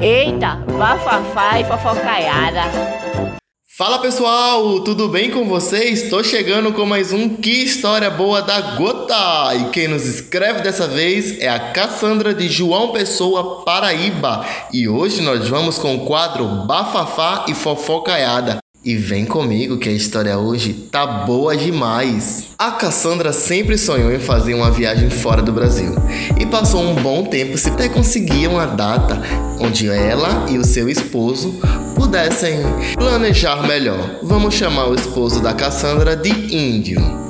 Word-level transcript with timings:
Eita, 0.00 0.56
bafafá 0.78 1.60
e 1.60 1.64
fofocaiada. 1.64 2.62
Fala 3.76 3.98
pessoal, 3.98 4.80
tudo 4.80 5.08
bem 5.08 5.30
com 5.30 5.44
vocês? 5.46 6.02
Estou 6.02 6.24
chegando 6.24 6.72
com 6.72 6.86
mais 6.86 7.12
um 7.12 7.28
Que 7.28 7.64
História 7.64 8.10
Boa 8.10 8.40
da 8.40 8.60
Gota! 8.76 9.54
E 9.54 9.70
quem 9.70 9.86
nos 9.86 10.06
escreve 10.06 10.62
dessa 10.62 10.88
vez 10.88 11.38
é 11.40 11.48
a 11.48 11.72
Cassandra 11.72 12.34
de 12.34 12.48
João 12.48 12.92
Pessoa, 12.92 13.64
Paraíba. 13.64 14.46
E 14.72 14.88
hoje 14.88 15.20
nós 15.20 15.48
vamos 15.48 15.78
com 15.78 15.94
o 15.94 16.06
quadro 16.06 16.46
Bafafá 16.66 17.44
e 17.48 17.54
Fofocaiada. 17.54 18.58
E 18.86 18.94
vem 18.94 19.24
comigo 19.24 19.78
que 19.78 19.88
a 19.88 19.92
história 19.92 20.38
hoje 20.38 20.72
tá 20.72 21.04
boa 21.04 21.56
demais. 21.56 22.50
A 22.56 22.70
Cassandra 22.70 23.32
sempre 23.32 23.76
sonhou 23.76 24.12
em 24.12 24.20
fazer 24.20 24.54
uma 24.54 24.70
viagem 24.70 25.10
fora 25.10 25.42
do 25.42 25.52
Brasil 25.52 25.92
e 26.38 26.46
passou 26.46 26.82
um 26.82 26.94
bom 26.94 27.24
tempo 27.24 27.58
se 27.58 27.68
até 27.68 27.88
conseguir 27.88 28.46
uma 28.46 28.64
data 28.64 29.20
onde 29.58 29.88
ela 29.88 30.46
e 30.48 30.56
o 30.56 30.64
seu 30.64 30.88
esposo 30.88 31.58
pudessem 31.96 32.60
planejar 32.94 33.66
melhor. 33.66 34.20
Vamos 34.22 34.54
chamar 34.54 34.86
o 34.86 34.94
esposo 34.94 35.40
da 35.40 35.52
Cassandra 35.52 36.14
de 36.14 36.30
Índio 36.54 37.26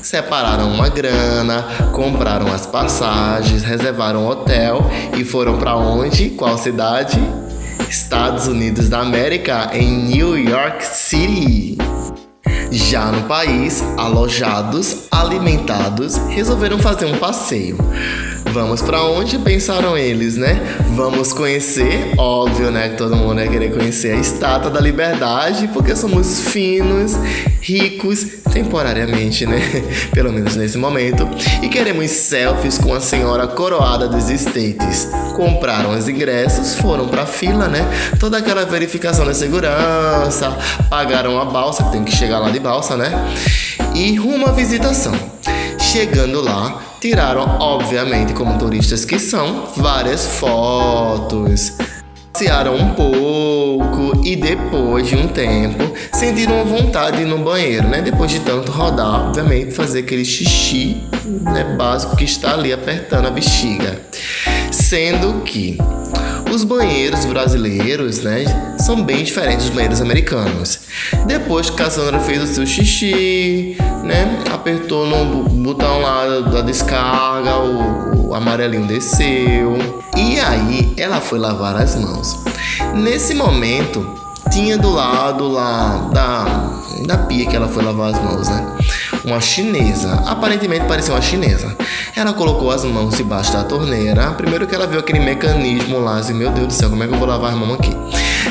separaram 0.00 0.68
uma 0.68 0.88
grana, 0.88 1.62
compraram 1.92 2.52
as 2.52 2.66
passagens, 2.66 3.62
reservaram 3.62 4.24
um 4.24 4.28
hotel 4.28 4.84
e 5.16 5.24
foram 5.24 5.56
para 5.58 5.76
onde? 5.76 6.30
Qual 6.30 6.58
cidade? 6.58 7.20
Estados 7.92 8.46
Unidos 8.46 8.88
da 8.88 9.00
América, 9.00 9.68
em 9.74 10.04
New 10.04 10.38
York 10.38 10.82
City. 10.82 11.76
Já 12.70 13.12
no 13.12 13.24
país, 13.28 13.82
alojados, 13.98 15.08
alimentados, 15.10 16.16
resolveram 16.30 16.78
fazer 16.78 17.04
um 17.04 17.18
passeio. 17.18 17.76
Vamos 18.52 18.82
para 18.82 19.02
onde 19.02 19.38
pensaram 19.38 19.96
eles, 19.96 20.36
né? 20.36 20.60
Vamos 20.94 21.32
conhecer, 21.32 22.12
óbvio, 22.18 22.70
né? 22.70 22.90
Que 22.90 22.96
todo 22.96 23.16
mundo 23.16 23.40
ia 23.40 23.48
querer 23.48 23.72
conhecer 23.72 24.14
a 24.14 24.20
Estátua 24.20 24.70
da 24.70 24.78
Liberdade, 24.78 25.70
porque 25.72 25.96
somos 25.96 26.40
finos, 26.50 27.12
ricos, 27.62 28.26
temporariamente, 28.52 29.46
né? 29.46 29.58
Pelo 30.12 30.30
menos 30.30 30.54
nesse 30.54 30.76
momento. 30.76 31.26
E 31.62 31.68
queremos 31.70 32.10
selfies 32.10 32.76
com 32.76 32.92
a 32.92 33.00
senhora 33.00 33.46
coroada 33.46 34.06
dos 34.06 34.28
States. 34.28 35.08
Compraram 35.34 35.96
os 35.96 36.06
ingressos, 36.06 36.74
foram 36.74 37.08
pra 37.08 37.24
fila, 37.24 37.68
né? 37.68 37.80
Toda 38.20 38.36
aquela 38.36 38.66
verificação 38.66 39.24
da 39.24 39.32
segurança, 39.32 40.54
pagaram 40.90 41.40
a 41.40 41.46
balsa, 41.46 41.84
que 41.84 41.92
tem 41.92 42.04
que 42.04 42.14
chegar 42.14 42.38
lá 42.38 42.50
de 42.50 42.60
balsa, 42.60 42.98
né? 42.98 43.12
E 43.94 44.14
rumo 44.14 44.46
à 44.46 44.52
visitação. 44.52 45.14
Chegando 45.78 46.42
lá, 46.42 46.91
tiraram, 47.02 47.58
obviamente, 47.58 48.32
como 48.32 48.56
turistas 48.56 49.04
que 49.04 49.18
são, 49.18 49.66
várias 49.76 50.24
fotos. 50.24 51.72
Passearam 52.32 52.76
um 52.76 52.94
pouco 52.94 54.24
e 54.24 54.36
depois 54.36 55.08
de 55.08 55.16
um 55.16 55.26
tempo 55.26 55.92
sentiram 56.12 56.64
vontade 56.64 57.24
no 57.24 57.38
banheiro, 57.38 57.88
né? 57.88 58.00
Depois 58.00 58.30
de 58.30 58.38
tanto 58.40 58.70
rodar, 58.70 59.28
obviamente, 59.28 59.72
fazer 59.72 59.98
aquele 59.98 60.24
xixi 60.24 61.02
né, 61.24 61.74
básico 61.76 62.16
que 62.16 62.24
está 62.24 62.54
ali 62.54 62.72
apertando 62.72 63.26
a 63.26 63.30
bexiga. 63.30 64.00
Sendo 64.70 65.42
que 65.42 65.76
os 66.52 66.64
banheiros 66.64 67.24
brasileiros, 67.24 68.20
né, 68.20 68.44
são 68.78 69.02
bem 69.02 69.24
diferentes 69.24 69.66
dos 69.66 69.74
banheiros 69.74 70.00
americanos. 70.00 70.80
Depois 71.26 71.70
que 71.70 71.76
Cassandra 71.76 72.20
fez 72.20 72.42
o 72.42 72.46
seu 72.46 72.66
xixi, 72.66 73.76
né, 74.04 74.38
apertou 74.52 75.06
no 75.06 75.44
botão 75.44 76.02
lá 76.02 76.40
da 76.40 76.60
descarga, 76.60 77.56
o, 77.56 78.28
o 78.28 78.34
amarelinho 78.34 78.86
desceu. 78.86 79.78
E 80.16 80.38
aí 80.40 80.92
ela 80.96 81.20
foi 81.20 81.38
lavar 81.38 81.76
as 81.76 81.96
mãos. 81.96 82.38
Nesse 82.94 83.34
momento, 83.34 84.06
tinha 84.50 84.76
do 84.76 84.90
lado 84.90 85.48
lá 85.48 86.10
da, 86.12 86.44
da 87.06 87.18
pia 87.18 87.46
que 87.46 87.56
ela 87.56 87.68
foi 87.68 87.82
lavar 87.82 88.14
as 88.14 88.22
mãos, 88.22 88.48
né? 88.48 88.76
Uma 89.24 89.40
chinesa, 89.40 90.14
aparentemente 90.26 90.84
parecia 90.86 91.14
uma 91.14 91.22
chinesa. 91.22 91.76
Ela 92.16 92.32
colocou 92.32 92.70
as 92.72 92.84
mãos 92.84 93.16
debaixo 93.16 93.52
da 93.52 93.62
torneira. 93.62 94.32
Primeiro 94.32 94.66
que 94.66 94.74
ela 94.74 94.86
viu 94.86 94.98
aquele 94.98 95.20
mecanismo 95.20 96.00
lá, 96.00 96.18
assim, 96.18 96.34
meu 96.34 96.50
Deus 96.50 96.66
do 96.66 96.72
céu, 96.72 96.90
como 96.90 97.04
é 97.04 97.06
que 97.06 97.14
eu 97.14 97.18
vou 97.18 97.28
lavar 97.28 97.52
as 97.52 97.56
mãos 97.56 97.74
aqui? 97.74 97.96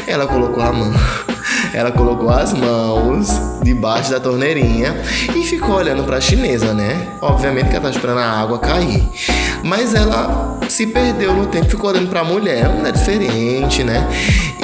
Ela 0.07 0.25
colocou 0.25 0.63
a 0.63 0.71
mão, 0.71 0.93
ela 1.73 1.91
colocou 1.91 2.29
as 2.29 2.53
mãos 2.53 3.27
debaixo 3.61 4.11
da 4.11 4.19
torneirinha 4.19 4.95
e 5.35 5.43
ficou 5.43 5.75
olhando 5.75 6.03
para 6.05 6.17
a 6.17 6.21
chinesa, 6.21 6.73
né? 6.73 7.07
Obviamente 7.21 7.69
que 7.69 7.75
ela 7.75 7.83
tá 7.83 7.89
esperando 7.89 8.19
a 8.19 8.25
água 8.25 8.57
cair. 8.57 9.03
Mas 9.63 9.93
ela 9.93 10.57
se 10.69 10.87
perdeu 10.87 11.35
no 11.35 11.47
tempo, 11.47 11.69
ficou 11.69 11.89
olhando 11.89 12.09
para 12.09 12.21
a 12.21 12.23
mulher, 12.23 12.67
uma 12.67 12.77
mulher 12.77 12.93
diferente, 12.93 13.83
né? 13.83 14.07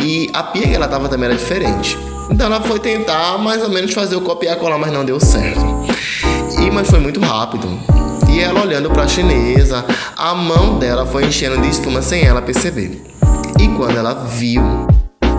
E 0.02 0.30
a 0.34 0.42
pia 0.42 0.68
que 0.68 0.74
ela 0.74 0.88
tava 0.88 1.10
também 1.10 1.30
era 1.30 1.38
diferente. 1.38 1.98
Então 2.30 2.48
ela 2.48 2.62
foi 2.62 2.80
tentar 2.80 3.38
mais 3.38 3.62
ou 3.62 3.70
menos 3.70 3.94
fazer 3.94 4.16
o 4.16 4.22
copiar 4.22 4.58
colar, 4.58 4.78
mas 4.78 4.92
não 4.92 5.06
deu 5.06 5.20
certo. 5.20 5.97
Mas 6.72 6.90
foi 6.90 7.00
muito 7.00 7.20
rápido. 7.20 7.68
E 8.30 8.40
ela 8.40 8.62
olhando 8.62 8.90
para 8.90 9.04
a 9.04 9.08
chinesa, 9.08 9.86
a 10.16 10.36
mão 10.36 10.78
dela 10.78 11.06
foi 11.06 11.26
enchendo 11.26 11.62
de 11.62 11.70
espuma 11.70 12.02
sem 12.02 12.24
ela 12.24 12.42
perceber. 12.42 13.02
E 13.60 13.68
quando 13.70 13.98
ela 13.98 14.14
viu, 14.14 14.62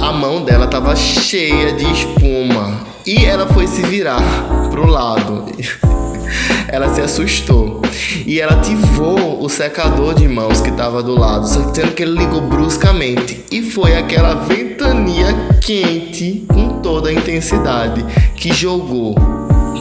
a 0.01 0.13
mão 0.13 0.45
dela 0.45 0.65
estava 0.65 0.97
cheia 0.97 1.73
de 1.73 1.85
espuma. 1.93 2.81
E 3.07 3.25
ela 3.25 3.47
foi 3.47 3.67
se 3.67 3.83
virar 3.83 4.23
pro 4.71 4.87
lado. 4.87 5.47
ela 6.69 6.93
se 6.95 7.01
assustou 7.01 7.81
e 8.27 8.41
ela 8.41 8.53
ativou 8.53 9.43
o 9.43 9.49
secador 9.49 10.15
de 10.15 10.29
mãos 10.29 10.61
que 10.61 10.71
estava 10.71 11.03
do 11.03 11.19
lado, 11.19 11.47
sendo 11.47 11.93
que 11.95 12.03
ele 12.03 12.19
ligou 12.19 12.43
bruscamente 12.43 13.45
e 13.51 13.63
foi 13.63 13.97
aquela 13.97 14.35
ventania 14.35 15.35
quente 15.61 16.45
com 16.49 16.81
toda 16.81 17.09
a 17.09 17.13
intensidade 17.13 18.05
que 18.37 18.53
jogou 18.53 19.38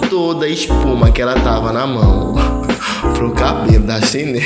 toda 0.10 0.46
a 0.46 0.50
espuma 0.50 1.12
que 1.12 1.22
ela 1.22 1.36
tava 1.36 1.72
na 1.72 1.86
mão 1.86 2.36
pro 3.16 3.32
cabelo 3.32 3.86
da 3.86 4.02
chinesa. 4.02 4.46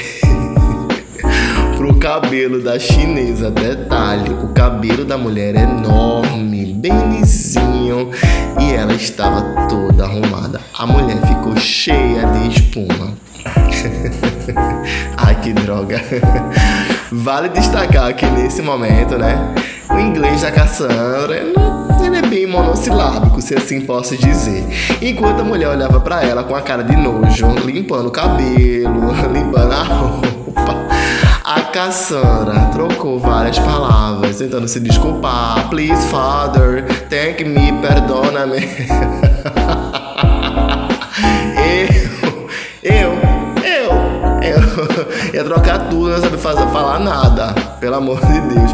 pro 1.78 1.96
cabelo 1.96 2.62
da 2.62 2.80
chinesa. 2.80 3.52
Detalhe: 3.52 4.30
o 4.44 4.50
cabelo 4.50 5.06
da 5.06 5.18
mulher 5.18 5.56
é 5.56 5.64
enorme, 5.64 6.74
bem 6.74 6.94
lisinho 7.10 8.10
e 8.60 8.74
ela 8.74 8.94
estava 8.94 9.68
toda 9.68 10.06
arrumada. 10.06 10.60
A 10.78 10.86
mulher 10.86 11.20
ficou 11.28 11.56
cheia 11.58 12.26
de 12.28 12.50
espuma. 12.50 13.14
Ai 15.18 15.36
que 15.42 15.54
droga! 15.54 16.02
Vale 17.12 17.50
destacar 17.50 18.14
que 18.16 18.26
nesse 18.26 18.62
momento, 18.62 19.18
né? 19.18 19.54
O 19.90 20.00
inglês 20.00 20.42
da 20.42 20.52
Cassandra 20.52 21.91
ele 22.12 22.26
é 22.26 22.30
bem 22.30 22.46
monossilábico, 22.46 23.42
se 23.42 23.56
assim 23.56 23.82
posso 23.82 24.18
dizer. 24.18 24.68
Enquanto 25.02 25.42
a 25.42 25.44
mulher 25.44 25.70
olhava 25.70 26.00
para 26.00 26.24
ela 26.24 26.44
com 26.44 26.56
a 26.56 26.62
cara 26.62 26.84
de 26.84 26.96
nojo, 26.96 27.48
limpando 27.66 28.08
o 28.08 28.12
cabelo, 28.12 29.14
limpando 29.32 29.72
a 29.72 29.84
roupa. 29.84 30.82
A 31.44 31.62
Cassandra 31.64 32.70
trocou 32.74 33.18
várias 33.18 33.58
palavras, 33.60 34.38
tentando 34.38 34.68
se 34.68 34.80
desculpar. 34.80 35.70
Please, 35.70 36.06
father, 36.08 36.86
thank 37.10 37.44
me, 37.44 37.72
perdona-me. 37.82 38.62
ia 45.34 45.44
trocar 45.44 45.90
tudo, 45.90 46.09
não 46.09 46.22
sabia 46.22 46.38
fazer, 46.38 46.68
falar 46.68 47.00
nada, 47.00 47.53
pelo 47.80 47.96
amor 47.96 48.19
de 48.25 48.42
Deus. 48.42 48.72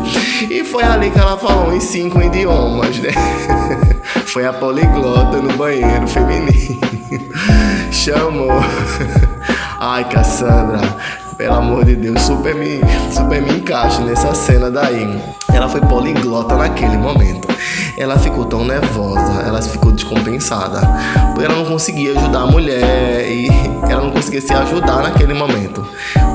E 0.50 0.64
foi 0.64 0.84
ali 0.84 1.10
que 1.10 1.20
ela 1.20 1.38
falou 1.38 1.74
em 1.74 1.80
cinco 1.80 2.22
idiomas, 2.22 2.98
né? 3.00 3.12
Foi 4.28 4.46
a 4.46 4.54
poliglota 4.54 5.38
no 5.38 5.58
banheiro 5.58 6.08
feminino. 6.08 6.80
Chamou. 7.92 8.52
Ai, 9.80 10.08
Cassandra, 10.10 10.80
pelo 11.38 11.56
amor 11.56 11.86
de 11.86 11.96
Deus, 11.96 12.22
super 12.22 12.56
me, 12.56 12.82
super 13.12 13.42
me 13.42 13.52
encaixa 13.54 14.02
nessa 14.02 14.34
cena 14.34 14.72
daí. 14.72 15.22
Ela 15.54 15.70
foi 15.70 15.82
poliglota 15.82 16.56
naquele 16.56 16.98
momento. 16.98 17.48
Ela 17.98 18.18
ficou 18.18 18.46
tão 18.46 18.64
nervosa, 18.64 19.42
ela 19.42 19.62
ficou 19.62 19.87
descompensada, 20.08 20.82
porque 21.34 21.46
ela 21.46 21.56
não 21.56 21.66
conseguia 21.66 22.18
ajudar 22.18 22.42
a 22.42 22.48
mulher 22.48 23.30
e 23.30 23.48
ela 23.90 24.04
não 24.04 24.12
conseguia 24.12 24.42
se 24.42 24.54
ajudar 24.54 25.04
naquele 25.04 25.34
momento. 25.34 25.86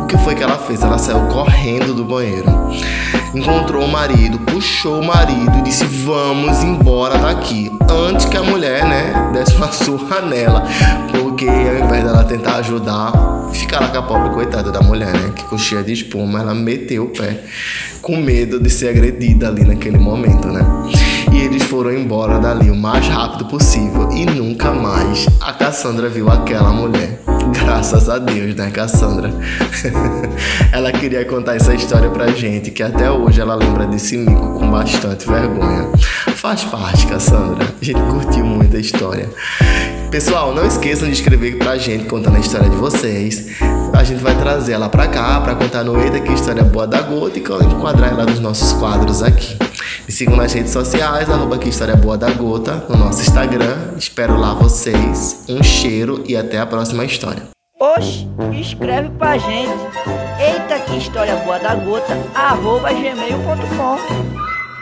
O 0.02 0.06
que 0.06 0.16
foi 0.18 0.34
que 0.34 0.42
ela 0.42 0.58
fez? 0.58 0.82
Ela 0.82 0.98
saiu 0.98 1.26
correndo 1.28 1.94
do 1.94 2.04
banheiro 2.04 2.50
encontrou 3.34 3.84
o 3.84 3.88
marido, 3.88 4.38
puxou 4.40 5.00
o 5.00 5.04
marido 5.04 5.58
e 5.58 5.62
disse: 5.62 5.84
Vamos 5.84 6.62
embora 6.62 7.18
daqui. 7.18 7.70
Antes 7.90 8.26
que 8.26 8.36
a 8.36 8.42
mulher, 8.42 8.84
né, 8.84 9.30
desse 9.32 9.56
uma 9.56 9.70
surra 9.72 10.20
nela. 10.20 10.64
Porque 11.10 11.48
ao 11.48 11.86
invés 11.86 12.04
dela 12.04 12.24
tentar 12.24 12.56
ajudar, 12.56 13.12
ficar 13.52 13.90
com 13.90 13.98
a 13.98 14.02
pobre 14.02 14.30
coitada 14.30 14.70
da 14.70 14.80
mulher, 14.80 15.12
né, 15.12 15.32
que 15.34 15.58
cheia 15.58 15.82
de 15.82 15.92
espuma, 15.92 16.40
ela 16.40 16.54
meteu 16.54 17.04
o 17.04 17.08
pé 17.08 17.40
com 18.00 18.16
medo 18.16 18.58
de 18.58 18.68
ser 18.68 18.88
agredida 18.88 19.48
ali 19.48 19.64
naquele 19.64 19.98
momento, 19.98 20.48
né. 20.48 20.60
E 21.32 21.38
eles 21.38 21.62
foram 21.62 21.90
embora 21.92 22.38
dali 22.38 22.70
o 22.70 22.76
mais 22.76 23.08
rápido 23.08 23.46
possível 23.46 24.10
e 24.12 24.26
nunca 24.26 24.70
mais 24.70 25.26
a 25.40 25.52
Cassandra 25.54 26.08
viu 26.08 26.30
aquela 26.30 26.70
mulher. 26.70 27.22
Graças 27.52 28.08
a 28.10 28.18
Deus, 28.18 28.54
né, 28.54 28.70
Cassandra? 28.70 29.30
ela 30.70 30.92
queria 30.92 31.24
contar 31.24 31.56
essa 31.56 31.74
história 31.74 32.10
pra 32.10 32.28
gente, 32.28 32.70
que 32.70 32.82
até 32.82 33.10
hoje 33.10 33.40
ela 33.40 33.54
lembra 33.54 33.86
desse 33.86 34.16
mico 34.16 34.58
com 34.58 34.70
bastante 34.70 35.26
vergonha. 35.26 35.88
Faz 36.36 36.64
parte, 36.64 37.06
Cassandra. 37.06 37.66
A 37.80 37.84
gente 37.84 38.00
curtiu 38.02 38.44
muito 38.44 38.76
a 38.76 38.80
história. 38.80 39.28
Pessoal, 40.10 40.54
não 40.54 40.66
esqueçam 40.66 41.08
de 41.08 41.14
escrever 41.14 41.56
pra 41.56 41.78
gente 41.78 42.04
contando 42.04 42.36
a 42.36 42.40
história 42.40 42.68
de 42.68 42.76
vocês. 42.76 43.46
A 43.94 44.04
gente 44.04 44.22
vai 44.22 44.36
trazer 44.36 44.72
ela 44.72 44.90
pra 44.90 45.06
cá 45.06 45.40
pra 45.40 45.54
contar 45.54 45.82
no 45.82 45.98
Eita 45.98 46.20
Que 46.20 46.32
História 46.32 46.62
Boa 46.62 46.86
da 46.86 47.00
Gota 47.00 47.38
e 47.38 47.40
enquadrar 47.40 48.12
ela 48.12 48.26
nos 48.26 48.38
nossos 48.38 48.74
quadros 48.74 49.22
aqui. 49.22 49.56
Me 50.06 50.12
sigam 50.12 50.36
nas 50.36 50.52
redes 50.52 50.72
sociais, 50.72 51.28
arroba 51.30 51.58
História 51.62 51.96
Boa 51.96 52.18
da 52.18 52.30
Gota, 52.30 52.84
no 52.88 52.96
nosso 52.96 53.22
Instagram. 53.22 53.94
Espero 53.96 54.36
lá 54.36 54.54
vocês. 54.54 55.44
Um 55.48 55.62
cheiro 55.62 56.22
e 56.26 56.36
até 56.36 56.58
a 56.58 56.66
próxima 56.66 57.04
história. 57.04 57.42
Oxe, 57.80 58.28
escreve 58.60 59.10
pra 59.10 59.38
gente. 59.38 59.72
Eita, 60.38 60.78
que 60.80 60.98
história 60.98 61.36
boa 61.36 61.58
da 61.58 61.74
gota, 61.74 62.16
arroba 62.34 62.92
gmail.com. 62.92 64.51